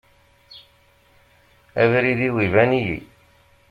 [1.81, 2.99] Abrid-iw iban-iyi.